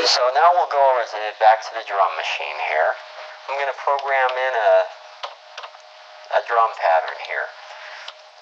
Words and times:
So 0.00 0.22
now 0.32 0.48
we'll 0.56 0.72
go 0.72 0.80
over 0.96 1.04
to 1.04 1.18
back 1.44 1.60
to 1.60 1.70
the 1.76 1.84
drum 1.84 2.16
machine 2.16 2.56
here. 2.72 2.96
I'm 3.48 3.56
going 3.60 3.68
to 3.68 3.76
program 3.84 4.32
in 4.32 4.54
a, 4.56 4.72
a 6.40 6.42
drum 6.48 6.72
pattern 6.80 7.20
here. 7.28 7.44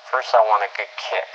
First 0.07 0.31
I 0.35 0.41
want 0.47 0.63
a 0.63 0.71
good 0.79 0.87
kick. 0.95 1.27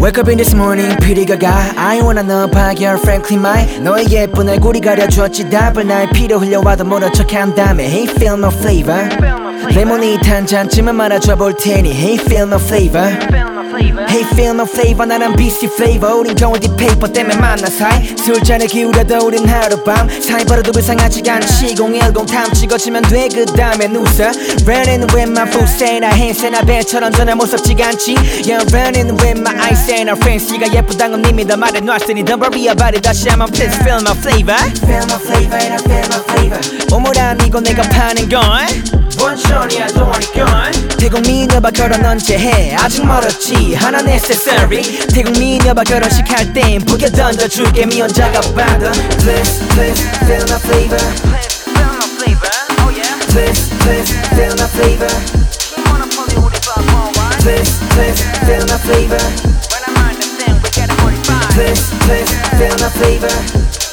Wake 0.00 0.18
up 0.18 0.28
in 0.28 0.36
this 0.36 0.52
morning, 0.52 0.94
pretty 0.96 1.24
gaga 1.24 1.72
I 1.76 2.02
wanna 2.02 2.22
know 2.22 2.48
박열 2.48 2.98
frankly 2.98 3.38
my 3.38 3.64
너의 3.80 4.06
예쁜 4.10 4.48
얼굴이 4.48 4.80
가려주었지 4.80 5.48
답을 5.48 5.86
날 5.86 6.10
피로 6.10 6.38
흘려와도 6.38 6.84
모른 6.84 7.12
척한 7.12 7.54
다음에 7.54 7.84
Hey 7.84 8.04
feel 8.04 8.34
my 8.34 8.52
flavor 8.52 9.08
레모네이드 9.69 10.27
한 10.29 10.45
잔쯤은 10.45 10.95
말아줘 10.95 11.35
볼 11.35 11.55
테니 11.55 11.91
Hey 11.91 12.15
feel 12.15 12.43
my 12.43 12.59
flavor 12.61 13.17
Hey 14.09 14.23
feel 14.33 14.51
my 14.51 14.67
flavor 14.67 15.07
나랑 15.07 15.35
BC 15.35 15.67
flavor 15.67 16.19
우린 16.19 16.35
경호디 16.35 16.75
페이퍼 16.75 17.07
때문에 17.07 17.37
만나 17.37 17.67
사이 17.67 18.15
술잔에 18.17 18.65
기울여도 18.67 19.25
우린 19.25 19.47
하룻밤 19.47 20.09
사이 20.21 20.43
벌어도 20.43 20.71
불쌍하지가 20.71 21.35
않지 21.35 21.75
010 21.75 22.25
다음 22.27 22.51
찍어지면 22.53 23.03
돼 23.03 23.29
그 23.33 23.45
다음엔 23.45 23.95
웃어 23.95 24.31
Running 24.67 25.07
with 25.15 25.31
my 25.31 25.47
food 25.47 25.69
say 25.69 25.99
나 25.99 26.09
행세나 26.09 26.61
배처럼 26.61 27.11
전혀 27.13 27.35
무섭지가 27.35 27.87
않지 27.87 28.15
Yeah 28.45 28.65
running 28.73 29.11
with 29.23 29.39
my 29.39 29.55
eyes 29.55 29.79
say 29.83 30.03
나 30.03 30.13
fancy가 30.13 30.73
예쁘단 30.73 31.11
건 31.11 31.23
이미 31.29 31.45
다 31.45 31.55
말해놨으니 31.55 32.23
Don't 32.25 32.41
worry 32.41 32.67
about 32.67 32.95
it 32.97 33.01
다시 33.01 33.29
한번 33.29 33.47
please 33.51 33.77
feel 33.79 34.01
my 34.01 34.15
flavor 34.17 34.57
Feel 34.83 35.05
my 35.07 35.19
flavor 35.21 35.57
and 35.57 35.73
I 35.73 35.79
feel 35.79 36.05
my 36.11 36.19
flavor 36.27 36.59
오모란 36.93 37.39
이거 37.45 37.61
내가 37.61 37.83
파는 37.83 38.27
건 38.27 39.00
원천이야 39.21 39.87
gone 40.33 40.97
태국 40.97 41.21
미녀봐 41.21 41.71
결혼 41.71 42.03
언제 42.05 42.37
해 42.37 42.75
아직 42.75 43.05
멀었지 43.05 43.75
하나 43.75 43.99
necessary 43.99 44.81
태국 45.13 45.37
미녀봐 45.37 45.83
결혼식 45.83 46.29
할 46.29 46.51
땐 46.53 46.79
보게 46.85 47.07
던져줄게 47.07 47.85
미혼자가 47.85 48.41
봐도 48.55 48.91
Please 49.19 49.59
please 49.69 50.01
feel 50.25 50.43
my 50.49 50.57
flavor 50.59 50.97
Please 53.31 53.69
please 53.79 54.11
feel 54.35 54.53
my 54.57 54.67
flavor 54.67 55.11
Please 57.41 57.71
please 57.89 58.21
feel 58.45 58.65
my 58.67 58.77
flavor 58.77 59.21
Please 61.53 61.83
please 62.05 62.31
feel 62.57 62.75
my 62.79 62.89
flavor 62.89 63.90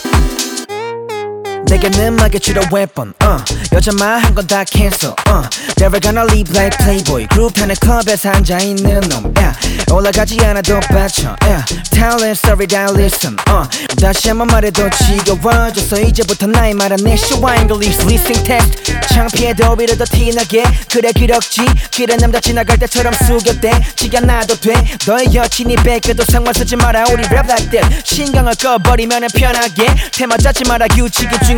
내게는 1.68 2.08
음악의 2.18 2.40
주로 2.40 2.62
weapon 2.72 3.12
uh. 3.22 3.44
여자만 3.72 4.20
한 4.24 4.34
건 4.34 4.46
다 4.46 4.64
cancel 4.64 5.14
uh. 5.28 5.44
Never 5.78 6.00
gonna 6.00 6.24
live 6.24 6.50
like 6.56 6.76
playboy. 6.78 7.26
그룹 7.28 7.58
하는 7.60 7.74
클럽에서 7.76 8.30
앉아있는 8.30 9.00
놈 9.08 9.32
yeah. 9.36 9.54
올라가지 9.92 10.38
않아도 10.44 10.80
받쳐 10.88 11.36
yeah. 11.44 11.64
Talent 11.90 12.38
story 12.38 12.66
down 12.66 12.94
listen 12.96 13.36
uh. 13.48 13.68
다시 14.00 14.28
한 14.28 14.38
번 14.38 14.46
말해도 14.48 14.88
지겨워져서 14.90 16.00
이제부터 16.00 16.46
나의 16.46 16.74
말은 16.74 16.96
내 17.04 17.12
show 17.14 17.44
English 17.52 18.00
listening 18.06 18.42
test. 18.44 18.94
창피해도 19.08 19.74
오히려 19.76 19.96
더 19.96 20.04
티나게. 20.04 20.62
그래 20.90 21.10
그렇지. 21.12 21.62
길에 21.90 22.16
남자 22.16 22.40
지나갈 22.40 22.78
때처럼 22.78 23.12
숙여대. 23.12 23.72
지가 23.96 24.20
나도 24.20 24.54
돼. 24.60 24.72
너의 25.06 25.34
여친이 25.34 25.76
뺏겨도 25.76 26.24
상관 26.30 26.54
쓰지 26.54 26.76
마라. 26.76 27.04
우리 27.12 27.22
랩 27.24 27.44
like 27.44 27.70
that. 27.70 27.88
신경을 28.04 28.54
꺼버리면 28.54 29.26
편하게. 29.34 29.88
테마 30.12 30.36
짜지 30.38 30.64
마라. 30.68 30.86
규칙이 30.88 31.34
중 31.46 31.57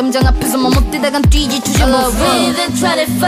담장 0.00 0.26
앞에서 0.28 0.56
뭐 0.56 0.70
못뛰다간 0.70 1.20
뛰지 1.20 1.60
주제 1.60 1.84
뭐 1.84 2.08
Within 2.08 2.72
25 2.72 3.26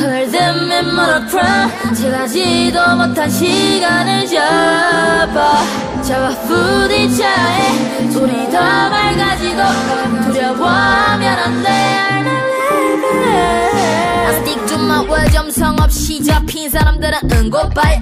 Heard 0.00 0.32
them 0.32 0.70
in 0.72 0.86
monochrome 0.94 1.94
지나지도 1.94 2.96
못한 2.96 3.28
시간을 3.28 4.26
잡아. 4.26 5.62
잡아 6.02 6.30
부딪혀해. 6.46 8.10
소리 8.10 8.50
더 8.50 8.58
맑아지고. 8.58 10.32
두려워하면 10.32 11.38
안돼. 11.40 11.68
I 14.28 14.34
stick 14.40 14.66
word 14.86 15.32
점성 15.32 15.76
없이 15.80 16.22
잡힌 16.22 16.70
사람들은 16.70 17.18
은고바이 17.30 18.00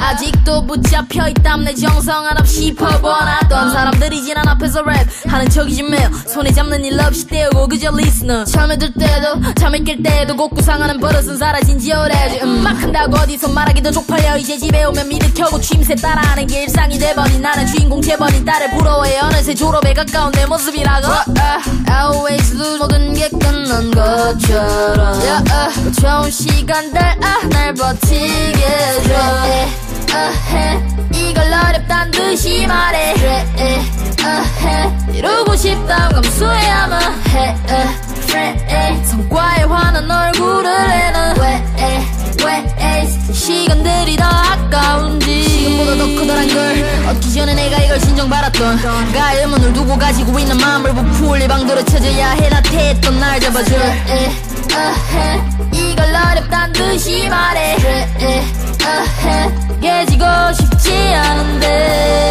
아직도 0.00 0.66
붙잡혀 0.66 1.28
있담 1.28 1.64
내 1.64 1.74
정성 1.74 2.26
한없이 2.26 2.74
퍼보았던 2.74 3.70
사람들이 3.70 4.22
지난 4.22 4.46
앞에서 4.48 4.82
랩 4.82 5.06
하는 5.26 5.48
척이지 5.48 5.82
매일 5.84 6.10
손에 6.26 6.52
잡는 6.52 6.84
일 6.84 7.00
없이 7.00 7.26
떼우고 7.26 7.68
그저 7.68 7.90
리스너 7.90 8.44
잠에 8.44 8.76
들 8.76 8.92
때도 8.92 9.54
잠에 9.54 9.78
깰 9.80 10.02
때도 10.02 10.36
곡구상하는 10.36 11.00
버릇은 11.00 11.36
사라진 11.36 11.78
지 11.78 11.92
오래지. 11.92 12.40
음악 12.42 12.82
한다고 12.82 13.16
어디서 13.18 13.48
말하기도 13.48 13.90
쪽팔려. 13.92 14.38
이제 14.38 14.58
집에 14.58 14.84
오면 14.84 15.08
미드 15.08 15.32
켜고 15.34 15.60
취임새 15.60 15.94
따라하는 15.96 16.46
게 16.46 16.62
일상이 16.64 16.98
돼버린 16.98 17.40
나는 17.42 17.66
주인공 17.66 18.00
돼버린 18.00 18.44
딸을 18.44 18.70
부러워해. 18.70 19.20
어느새 19.20 19.54
졸업에 19.54 19.92
가까운 19.94 20.32
내 20.32 20.46
모습이라고. 20.46 21.06
I 21.88 22.12
always 22.12 22.54
lose 22.54 22.78
모든 22.78 23.14
게 23.14 23.28
끝난 23.28 23.90
것처럼. 23.90 25.20
yeah, 25.20 25.42
uh, 25.50 25.92
어려운 26.16 26.30
시간들 26.30 26.98
아, 26.98 27.46
날 27.50 27.74
버티게 27.74 29.02
줘. 29.06 29.14
아, 30.14 30.32
이걸 31.12 31.44
어렵단 31.44 32.10
듯이 32.10 32.66
말해. 32.66 33.14
아, 34.24 34.44
아, 34.64 35.10
이루고 35.12 35.54
싶다 35.56 36.08
감수해야만 36.08 37.02
해. 37.28 37.56
성과에 39.04 39.62
화난 39.64 40.10
얼굴을 40.10 40.90
해는 40.90 41.26
시간들이 43.32 44.16
더 44.16 44.24
아까운지. 44.24 45.44
지금보다 45.48 45.96
더 45.96 46.06
커다란 46.18 46.48
걸 46.48 47.06
얻기 47.10 47.32
전에 47.32 47.54
내가 47.54 47.78
이걸 47.78 48.00
신정받았던 48.00 49.12
가을 49.12 49.46
문을 49.48 49.72
두고 49.72 49.96
가지고 49.96 50.38
있는 50.38 50.56
마음을 50.56 50.94
부풀리 50.94 51.46
방도로 51.46 51.84
찾아야 51.84 52.30
해나태했던 52.30 53.20
날 53.20 53.38
잡아줄 53.40 53.78
이걸 55.72 56.04
어렵단 56.14 56.72
듯이 56.72 57.28
말해 57.28 57.76
깨지고 59.80 60.24
싶지 60.52 60.92
않은데 61.14 62.26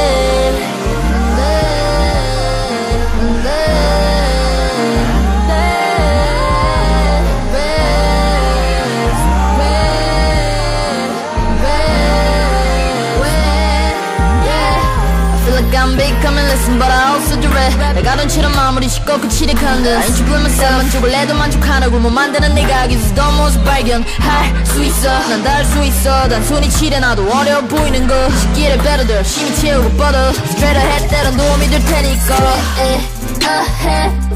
but 16.80 16.92
I 16.92 17.16
also 17.16 17.35
내가 17.78 18.16
눈치는 18.16 18.52
마무리 18.52 18.88
씻고 18.88 19.20
그치릭한 19.20 19.84
듯. 19.84 19.90
I 19.90 20.02
ain't 20.02 20.30
myself 20.32 20.76
만족을 20.78 21.14
해도 21.14 21.34
만족하는 21.34 21.92
굴못 21.92 22.12
만드는 22.12 22.56
기스 22.88 23.14
더 23.14 23.32
모습 23.32 23.64
발견할 23.64 24.66
수 24.66 24.84
있어. 24.84 25.08
난 25.30 25.44
닿을 25.44 25.66
수 25.66 25.84
있어. 25.84 26.28
단순히 26.28 26.70
칠해놔도 26.70 27.24
어려워 27.32 27.62
보이는 27.62 28.08
거 28.08 28.30
시기를 28.30 28.78
better 28.80 29.24
심히 29.24 29.56
채우고 29.56 29.90
뻗어. 29.98 30.30
Straight 30.30 30.78
ahead 30.78 31.08
때론 31.10 31.38
도움이 31.38 31.70
될 31.70 31.84
테니까. 31.86 32.36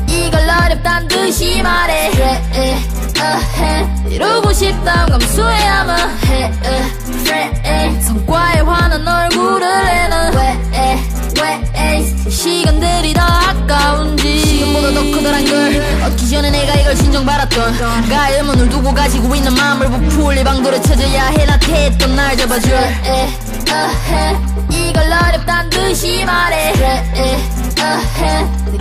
이걸 0.08 0.50
어렵단 0.50 1.08
듯이 1.08 1.62
말해. 1.62 2.12
이루고 4.10 4.54
싶다면 4.54 5.20
감수해야만 5.20 6.18
해 6.26 6.52
성과에 8.02 8.62
화난 8.62 9.08
얼굴을 9.08 9.86
내는 9.86 10.34
왜 10.36 10.58
시간 12.30 12.79
들이 13.02 13.14
더 13.14 13.22
아까운지. 13.22 14.40
시간보다 14.46 14.92
더 14.94 15.12
커다란 15.12 15.46
걸 15.46 15.82
얻기 16.04 16.30
전에 16.30 16.52
내가 16.52 16.74
이걸 16.76 16.96
신정받았던 16.98 18.10
가의 18.10 18.38
의문을 18.38 18.68
두고 18.68 18.94
가지고 18.94 19.34
있는 19.36 19.54
마음을 19.54 19.90
부풀리 19.90 20.44
방도를 20.44 20.82
찾아야 20.82 21.28
해나 21.28 21.58
태했던 21.60 22.16
날 22.16 22.36
잡아줄 22.36 22.74
이걸 24.70 25.04
어렵단 25.04 25.70
듯이 25.70 26.26
말해. 26.26 26.74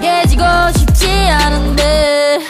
깨지고 0.00 0.42
싶지 0.76 1.06
않은데. 1.30 2.40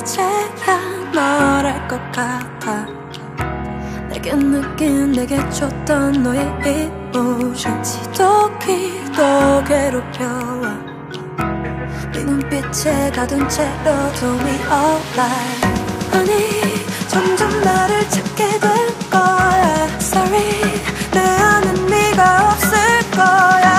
이제야 0.00 0.78
널것 1.12 2.00
같아 2.12 3.05
내게 4.16 4.34
느낀 4.34 5.12
내게 5.12 5.36
줬던 5.50 6.22
너의 6.22 6.90
이모션 7.14 7.82
지독히도 7.82 9.62
괴롭혀와 9.68 10.78
네 12.14 12.24
눈빛에 12.24 13.10
가둔 13.10 13.46
채로 13.46 14.12
do 14.14 14.28
me 14.40 14.52
alright. 14.72 15.66
아니 16.12 16.32
점점 17.08 17.60
나를 17.60 18.08
찾게 18.08 18.58
될 18.58 19.10
거야. 19.10 19.86
Sorry 20.00 20.62
내 21.12 21.20
안엔 21.20 21.86
네가 21.86 22.52
없을 22.52 22.78
거야 23.10 23.75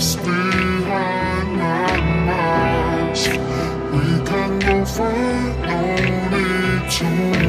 face 0.00 0.16
behind 0.16 1.56
my. 1.56 1.90
We 3.92 4.24
can 4.24 4.58
go 4.60 4.84
find 4.84 5.66
only 5.66 6.90
two. 6.90 7.39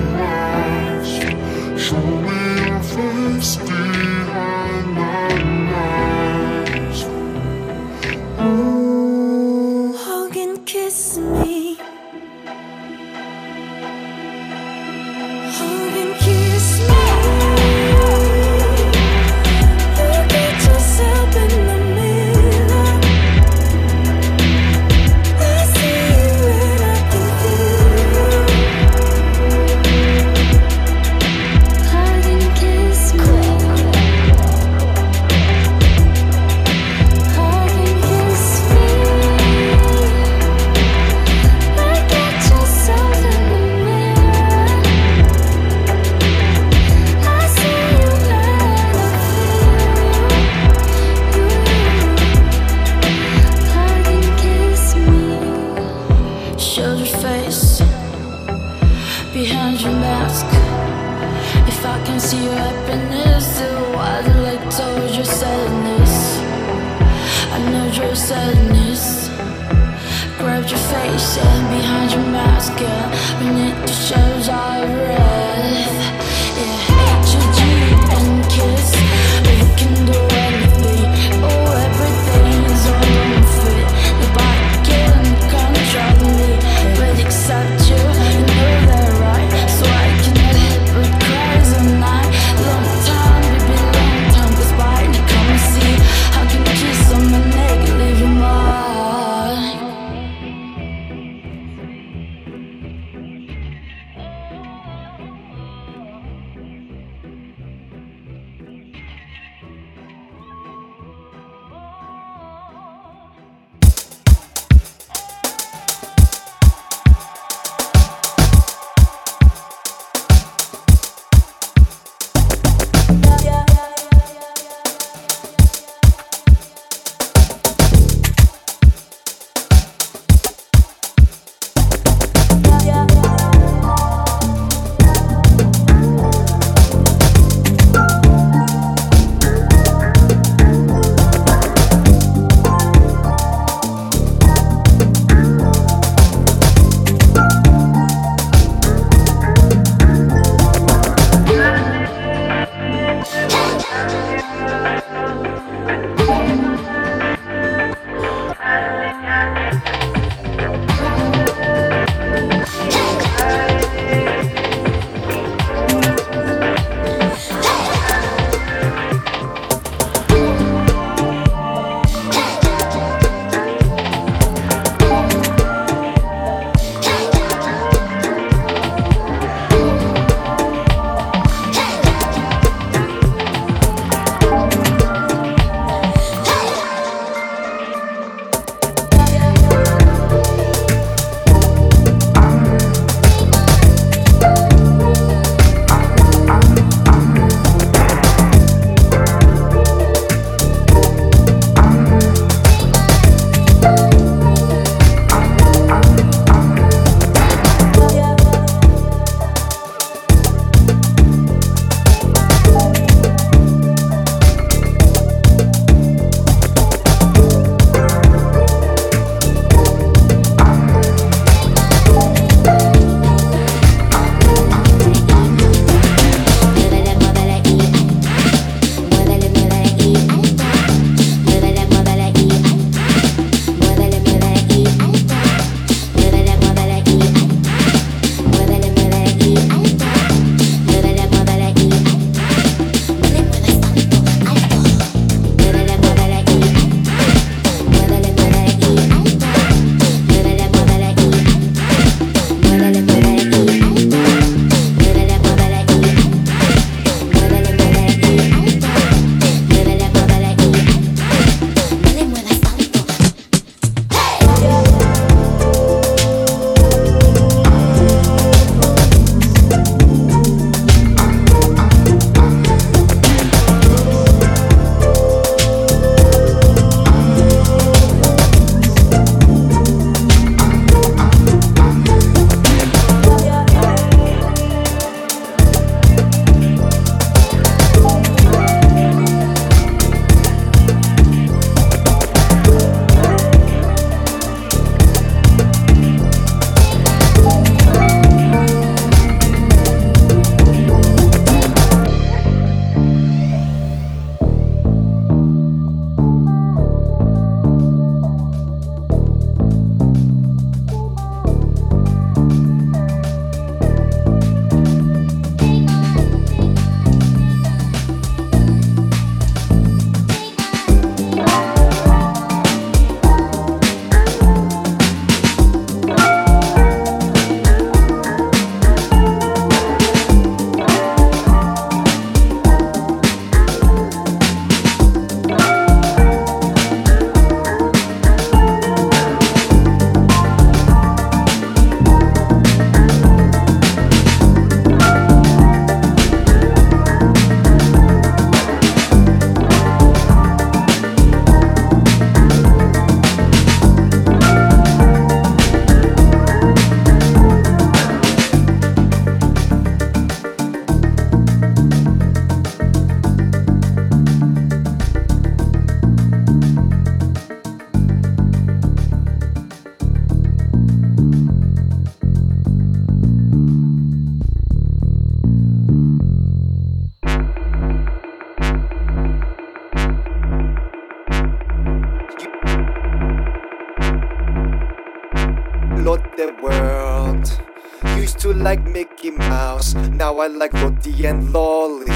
Now 390.31 390.39
I 390.39 390.47
like 390.47 390.73
Lottie 390.73 391.25
and 391.25 391.51
Lolly. 391.51 392.07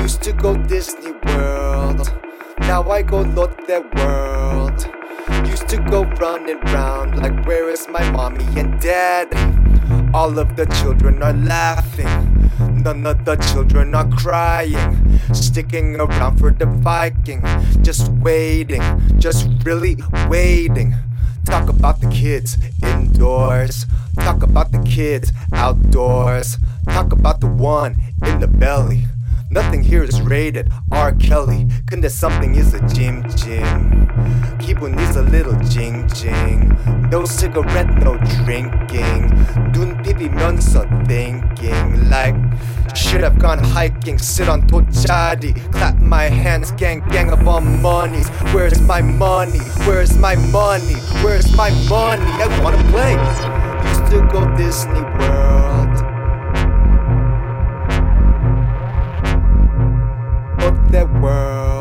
Used 0.00 0.22
to 0.22 0.32
go 0.32 0.54
Disney 0.54 1.10
World, 1.26 2.12
now 2.60 2.88
I 2.88 3.02
go 3.02 3.22
Lotte 3.22 3.82
World. 3.96 4.86
Used 5.44 5.68
to 5.70 5.78
go 5.90 6.04
running 6.04 6.60
round 6.70 7.18
like 7.18 7.44
where 7.46 7.68
is 7.68 7.88
my 7.88 8.08
mommy 8.12 8.46
and 8.56 8.80
dad? 8.80 9.26
All 10.14 10.38
of 10.38 10.54
the 10.54 10.66
children 10.80 11.20
are 11.20 11.32
laughing, 11.32 12.14
none 12.84 13.04
of 13.06 13.24
the 13.24 13.34
children 13.50 13.96
are 13.96 14.08
crying. 14.10 15.18
Sticking 15.34 15.96
around 15.96 16.38
for 16.38 16.52
the 16.52 16.66
Viking, 16.66 17.42
just 17.82 18.08
waiting, 18.22 18.84
just 19.18 19.48
really 19.64 19.96
waiting. 20.28 20.94
Talk 21.44 21.70
about 21.70 22.00
the 22.00 22.10
kids 22.10 22.56
indoors. 23.17 23.85
Talk 24.15 24.43
about 24.43 24.71
the 24.71 24.79
kids 24.83 25.31
outdoors. 25.53 26.57
Talk 26.89 27.11
about 27.11 27.41
the 27.41 27.47
one 27.47 27.97
in 28.25 28.39
the 28.39 28.47
belly. 28.47 29.05
Nothing 29.49 29.83
here 29.83 30.03
is 30.03 30.19
rated 30.21 30.71
R. 30.91 31.11
Kelly. 31.13 31.67
근데 31.85 32.09
something 32.09 32.55
is 32.55 32.73
a 32.73 32.79
Jim 32.87 33.23
Jim. 33.35 34.07
기분 34.57 34.97
is 34.99 35.15
a 35.15 35.21
little 35.21 35.55
jing 35.69 36.07
jing. 36.09 36.75
No 37.11 37.25
cigarette, 37.25 37.93
no 38.01 38.17
drinking. 38.41 39.29
눈 39.73 40.01
비비면서 40.01 40.87
thinking 41.05 42.09
like. 42.09 42.35
Should 42.94 43.22
have 43.22 43.38
gone 43.38 43.58
hiking, 43.58 44.18
sit 44.18 44.48
on 44.48 44.62
Tochadi. 44.62 45.54
Clap 45.72 45.96
my 45.96 46.24
hands, 46.24 46.72
gang, 46.72 47.00
gang 47.08 47.30
up 47.30 47.46
on 47.46 47.80
monies. 47.80 48.28
Where's 48.52 48.80
my 48.80 49.00
money? 49.02 49.60
Where's 49.86 50.16
my 50.16 50.34
money? 50.36 50.94
Where's 51.22 51.50
my 51.56 51.70
money? 51.88 52.30
I 52.42 52.60
wanna 52.62 52.82
play. 52.90 53.14
Used 53.88 54.06
to 54.12 54.26
go 54.32 54.56
Disney 54.56 55.02
World. 55.18 55.96
But 60.58 60.92
that 60.92 61.08
world. 61.20 61.77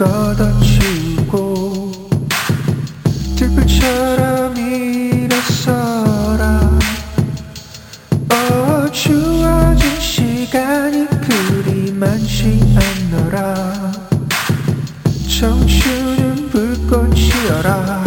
걷어치우고 0.00 1.92
들불처럼 3.36 4.56
일어서라. 4.56 5.98
어 8.32 8.90
주어진 8.90 10.00
시간이 10.00 11.06
그리 11.06 11.92
많지 11.92 12.62
않노라. 13.12 13.92
청춘은 15.38 16.48
불꽃이여라. 16.48 18.02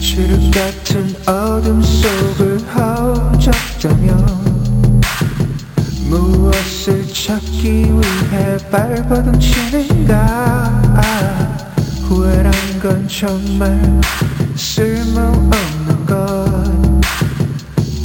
칠흑 0.00 0.50
같은 0.50 1.14
어둠 1.26 1.82
속을 1.82 2.58
허적다며 2.74 4.41
무엇을 6.12 7.08
찾기 7.08 7.86
위해 7.86 8.58
발버둥 8.70 9.40
치는가? 9.40 10.70
후회란 12.02 12.52
건 12.82 13.08
정말 13.08 13.80
쓸모없는 14.54 16.06
것. 16.06 16.44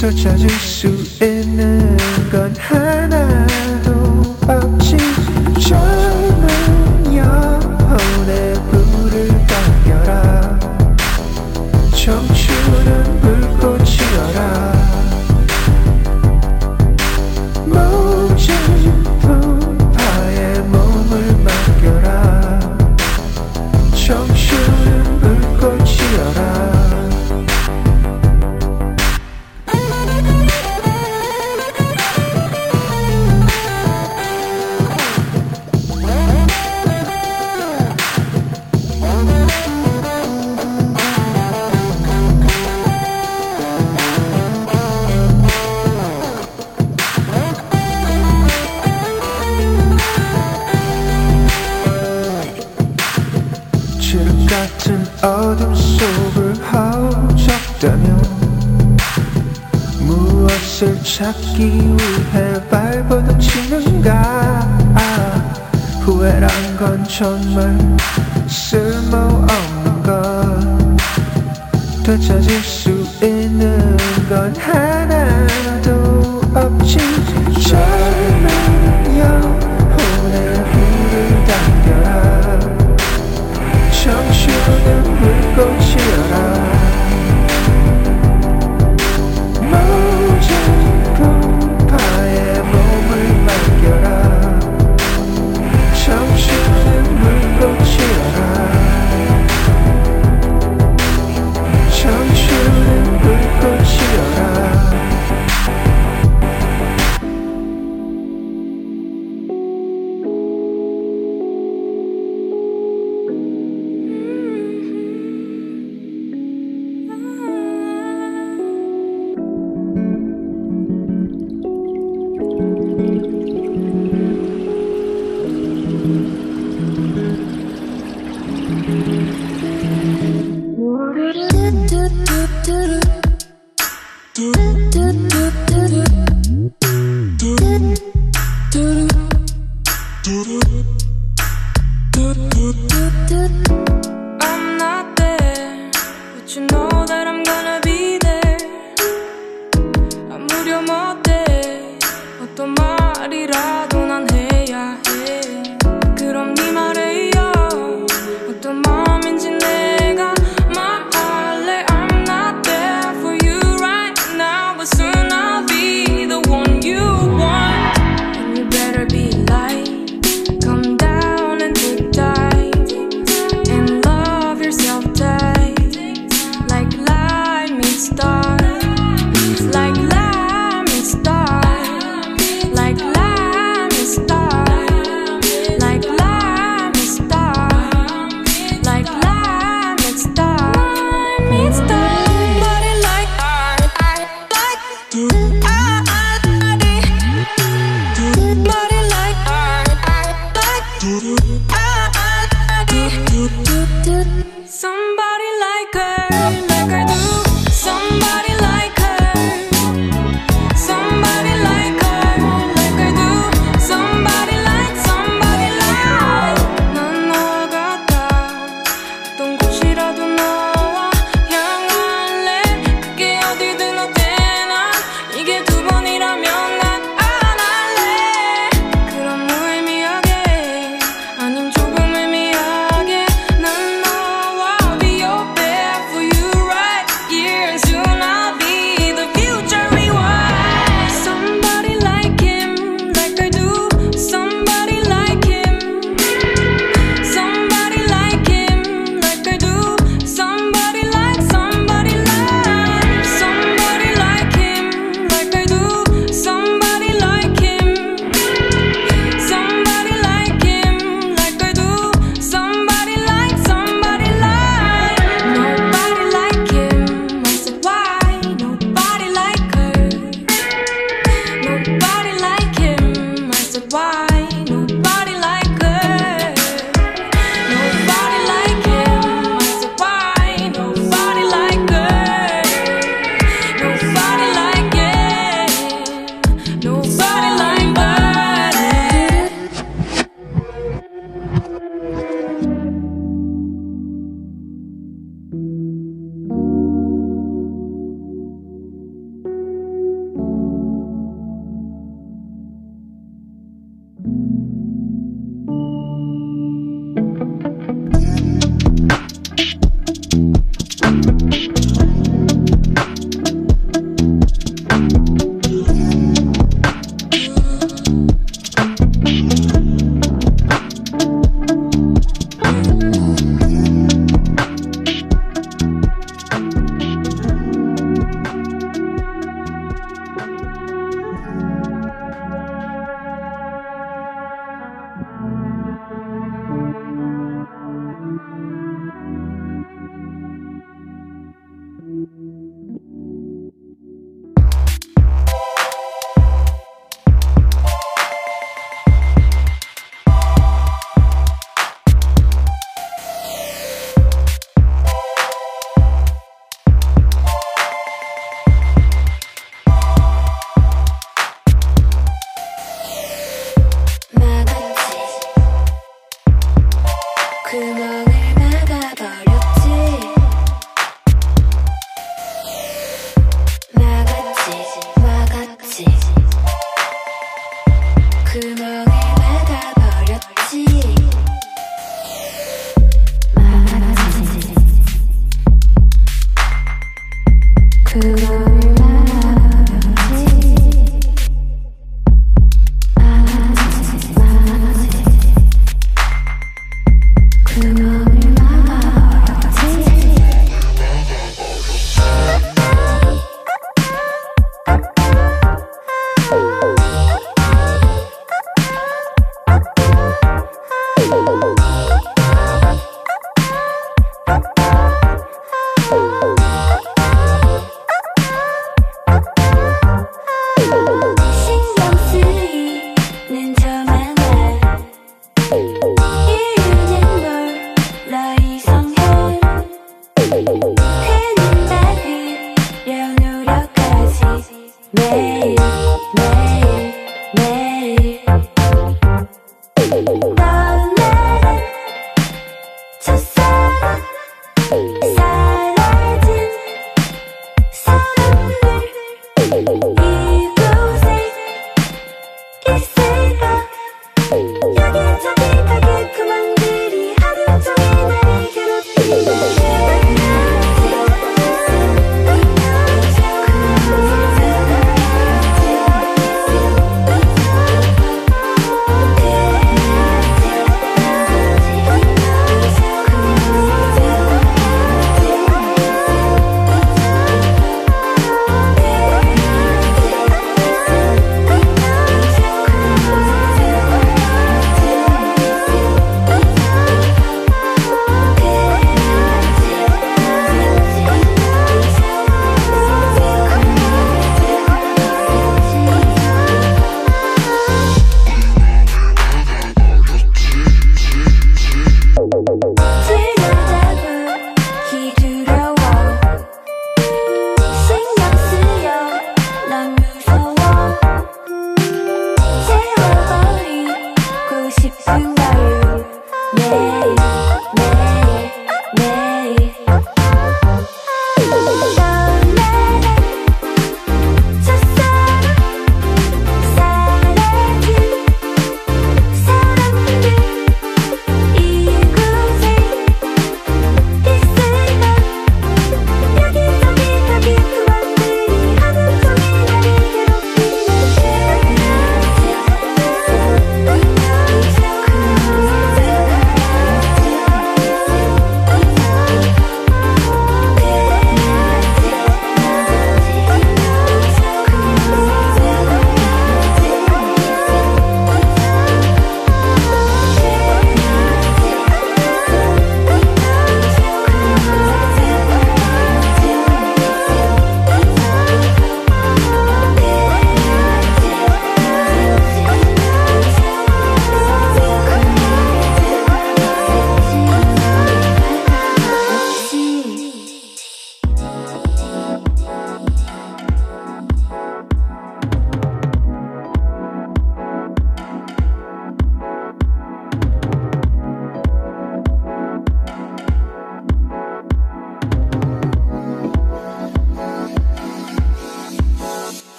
더 0.00 0.10
찾을 0.10 0.48
수 0.48 0.86
있는 1.22 1.98
건 2.32 2.54
하나도 2.56 4.36
없 4.46 4.77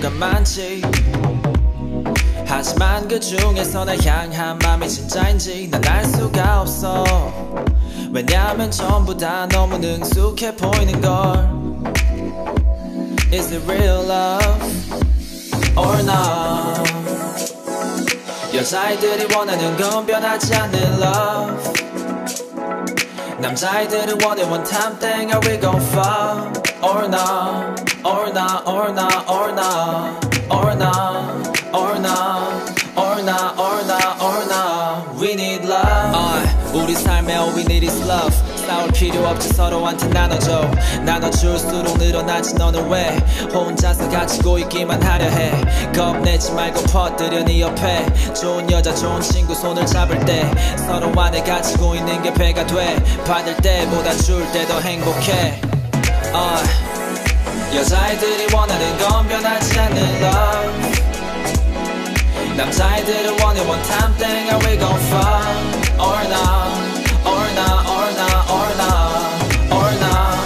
여자아이들의 0.00 0.10
번호가 0.10 0.10
많지. 0.10 0.82
하지만 2.46 3.06
그 3.06 3.20
중에서 3.20 3.84
날 3.84 3.98
향한 4.04 4.58
맘이 4.58 4.88
진짜인지 4.88 5.68
난 5.70 5.80
알 5.86 6.04
수가 6.04 6.62
없어. 6.62 7.04
왜냐면 8.12 8.70
전부 8.70 9.16
다 9.16 9.46
너무 9.48 9.78
능숙해 9.78 10.56
보이는 10.56 11.00
걸. 11.00 11.50
Is 13.32 13.52
it 13.52 13.62
real 13.70 14.04
love 14.10 14.60
or 15.76 15.98
not? 16.00 16.90
여자아이들이 18.54 19.34
원하는 19.34 19.76
건 19.76 20.06
변하지 20.06 20.54
않는 20.54 20.80
love. 21.02 21.72
남자아이들은 23.40 24.18
원해 24.24 24.42
one 24.44 24.64
time 24.64 24.98
thing 24.98 25.32
are 25.32 25.40
we 25.46 25.58
gon' 25.58 25.80
fall 25.80 26.50
or 26.82 27.04
not 27.06 27.89
Or 28.02 28.32
not, 28.32 28.66
or 28.66 28.92
not, 28.92 29.28
or 29.28 29.52
not, 29.52 30.24
or 30.50 30.74
not, 30.74 31.74
or 31.74 31.98
not, 31.98 32.96
or 32.96 33.22
not, 33.22 33.58
or 33.58 33.82
not, 33.86 34.22
or 34.22 34.46
not. 34.48 35.14
We 35.20 35.34
need 35.34 35.64
love. 35.64 36.14
Uh, 36.14 36.46
우리 36.72 36.94
삶에 36.94 37.34
all 37.36 37.52
we 37.54 37.62
need 37.64 37.84
is 37.84 38.00
love. 38.06 38.34
싸울 38.66 38.90
필요 38.92 39.26
없지 39.26 39.48
서로한테 39.54 40.06
나눠줘 40.08 40.70
나눠줄수록 41.04 41.98
늘어나지 41.98 42.54
너는 42.54 42.88
왜 42.88 43.18
혼자서 43.52 44.08
가지고 44.08 44.58
있기만 44.60 45.02
하려 45.02 45.24
해 45.26 45.50
겁내지 45.94 46.52
말고 46.52 46.82
퍼뜨려 46.84 47.42
네 47.44 47.60
옆에 47.60 48.06
좋은 48.32 48.70
여자 48.70 48.94
좋은 48.94 49.20
친구 49.22 49.54
손을 49.54 49.84
잡을 49.86 50.24
때 50.24 50.48
서로 50.86 51.10
안에 51.20 51.42
가지고 51.42 51.96
있는 51.96 52.22
게 52.22 52.32
배가 52.32 52.64
돼 52.66 52.96
받을 53.26 53.56
때보다 53.56 54.14
줄 54.14 54.40
때 54.52 54.64
더 54.66 54.78
행복해 54.80 55.60
uh. 56.32 56.89
여자애들이 57.74 58.52
원하는 58.54 58.98
건 58.98 59.26
변하지 59.28 59.78
않는 59.78 59.96
love 60.22 61.00
남자애들은 62.56 63.40
원해 63.42 63.60
one 63.60 63.82
time 63.84 64.16
thing 64.18 64.50
Are 64.50 64.58
we 64.66 64.76
gon' 64.76 64.98
fuck 65.08 65.46
or 65.98 66.22
not 66.28 66.68
Or 67.24 67.46
not 67.54 67.86
or 67.88 68.10
not 68.18 68.50
or 68.50 68.70
not 68.76 69.40
Or 69.70 69.90
not 70.00 70.38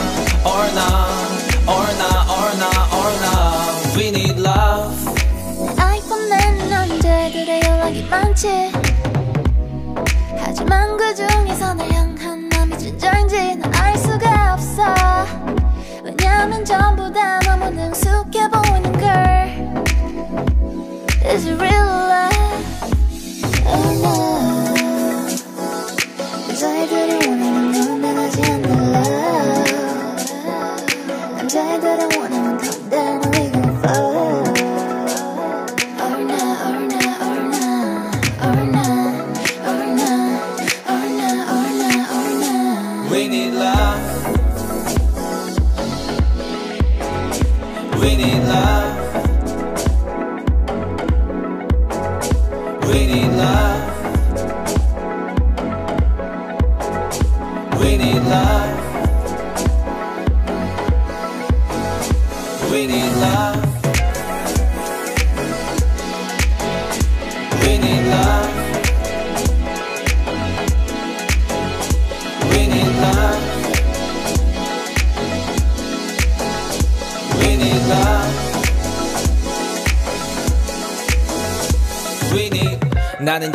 or 0.44 0.66
not 0.74 1.34
Or 1.66 1.88
not 1.96 2.28
or 2.28 2.50
not 2.60 2.92
or 2.92 3.12
not 3.22 3.96
We 3.96 4.08
need 4.08 4.38
love 4.38 4.94
아이폰은 5.80 6.68
남자애들의 6.68 7.62
연락이 7.64 8.02
많지 8.04 8.70
하지만 10.38 10.96
그 10.98 11.14
중에서 11.14 11.72
날 11.74 11.90
향한 11.90 12.48
마음이 12.50 12.78
진정인지 12.78 13.56
난 13.56 13.74
알 13.74 13.96
수가 13.98 14.54
없어 14.54 14.84
왜냐면 16.34 16.64
전부 16.64 17.12
다 17.12 17.38
너무 17.40 17.70
능숙해 17.70 18.48
보이는 18.50 18.92
걸 18.92 19.04
Is 21.24 21.46
it 21.46 21.54
real 21.54 21.86
love 21.86 22.33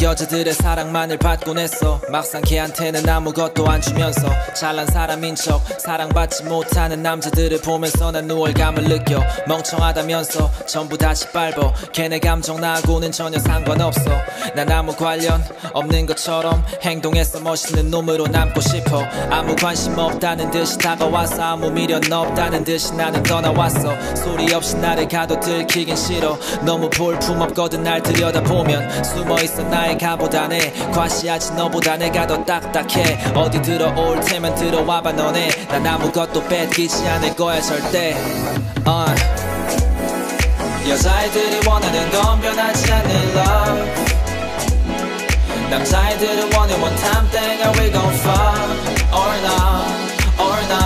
여자들의 0.01 0.53
사랑만을 0.53 1.17
받곤 1.17 1.57
했어. 1.59 1.99
막상 2.09 2.41
걔한테는 2.41 3.07
아무것도 3.07 3.67
안 3.67 3.81
주면서 3.81 4.29
잘난 4.53 4.87
사람인 4.87 5.35
척 5.35 5.61
사랑받지 5.79 6.45
못하는 6.45 7.03
남자들을 7.03 7.61
보면서 7.61 8.11
난 8.11 8.29
우월감을 8.29 8.83
느껴. 8.85 9.21
멍청하다면서 9.47 10.65
전부 10.67 10.97
다 10.97 11.13
짓밟어. 11.13 11.73
걔네 11.91 12.19
감정 12.19 12.61
나하고는 12.61 13.11
전혀 13.11 13.39
상관없어. 13.39 14.09
난 14.55 14.71
아무 14.71 14.95
관련 14.95 15.43
없는 15.73 16.05
것처럼 16.05 16.63
행동해서 16.81 17.39
멋있는 17.39 17.89
놈으로 17.89 18.27
남고 18.27 18.61
싶어. 18.61 19.03
아무 19.29 19.55
관심 19.55 19.97
없다는 19.97 20.51
듯이 20.51 20.77
다가와서 20.77 21.41
아무 21.41 21.69
미련 21.71 22.01
없다는 22.11 22.63
듯이 22.63 22.93
나는 22.93 23.23
떠나왔어. 23.23 23.95
소리 24.15 24.53
없이 24.53 24.75
나를 24.77 25.07
가도 25.07 25.39
들키긴 25.39 25.95
싫어. 25.95 26.37
너무 26.61 26.89
볼품없거든 26.89 27.83
날 27.83 28.01
들여다보면 28.01 29.03
숨어있어 29.03 29.63
나의 29.63 29.97
가보다네. 29.97 30.91
과시하지 30.93 31.53
너보다 31.53 31.97
내가 31.97 32.27
더 32.27 32.43
딱딱해. 32.43 33.33
어디 33.35 33.61
들어올 33.61 34.19
테면 34.21 34.55
들어와봐 34.55 35.11
너네. 35.13 35.49
난 35.69 35.85
아무것도 35.85 36.43
뺏기지 36.47 37.07
않을 37.07 37.35
거야 37.35 37.61
절대. 37.61 38.15
uh. 38.87 39.49
여자애들이 40.89 41.67
원하는 41.67 42.09
건 42.09 42.41
변하지 42.41 42.91
않는 42.91 43.11
love 43.37 44.28
남자애들은 45.69 46.53
원해 46.55 46.73
one 46.81 46.95
time 46.97 47.29
thing 47.29 47.61
and 47.61 47.79
we 47.79 47.89
gon' 47.91 48.13
fuck 48.23 49.13
or 49.13 49.33
not 49.45 49.85
or 50.39 50.59
not 50.67 50.78